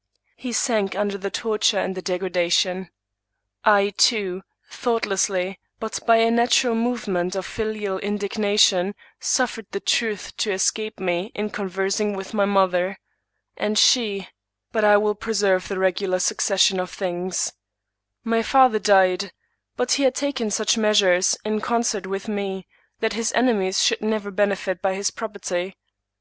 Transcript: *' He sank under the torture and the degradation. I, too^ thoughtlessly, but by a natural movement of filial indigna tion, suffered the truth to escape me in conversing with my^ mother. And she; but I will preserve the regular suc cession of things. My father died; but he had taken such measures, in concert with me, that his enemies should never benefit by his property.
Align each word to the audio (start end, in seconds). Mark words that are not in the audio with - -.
*' 0.00 0.36
He 0.36 0.52
sank 0.52 0.94
under 0.94 1.18
the 1.18 1.28
torture 1.28 1.80
and 1.80 1.96
the 1.96 2.00
degradation. 2.00 2.88
I, 3.64 3.92
too^ 3.98 4.42
thoughtlessly, 4.70 5.58
but 5.80 5.98
by 6.06 6.18
a 6.18 6.30
natural 6.30 6.76
movement 6.76 7.34
of 7.34 7.44
filial 7.44 7.98
indigna 7.98 8.56
tion, 8.60 8.94
suffered 9.18 9.66
the 9.72 9.80
truth 9.80 10.36
to 10.36 10.52
escape 10.52 11.00
me 11.00 11.32
in 11.34 11.50
conversing 11.50 12.12
with 12.14 12.30
my^ 12.30 12.46
mother. 12.46 13.00
And 13.56 13.76
she; 13.76 14.28
but 14.70 14.84
I 14.84 14.98
will 14.98 15.16
preserve 15.16 15.66
the 15.66 15.80
regular 15.80 16.20
suc 16.20 16.42
cession 16.42 16.78
of 16.78 16.92
things. 16.92 17.52
My 18.22 18.42
father 18.44 18.78
died; 18.78 19.32
but 19.76 19.90
he 19.94 20.04
had 20.04 20.14
taken 20.14 20.48
such 20.52 20.78
measures, 20.78 21.36
in 21.44 21.60
concert 21.60 22.06
with 22.06 22.28
me, 22.28 22.68
that 23.00 23.14
his 23.14 23.32
enemies 23.32 23.82
should 23.82 24.00
never 24.00 24.30
benefit 24.30 24.80
by 24.80 24.94
his 24.94 25.10
property. 25.10 25.76